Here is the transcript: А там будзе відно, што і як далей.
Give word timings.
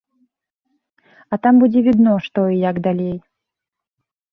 А 1.35 1.39
там 1.43 1.53
будзе 1.65 1.79
відно, 1.89 2.13
што 2.29 2.39
і 2.55 2.59
як 2.69 2.83
далей. 2.91 3.15